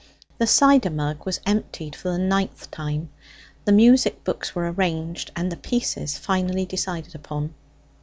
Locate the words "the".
0.39-0.47, 2.09-2.17, 3.65-3.71, 5.51-5.57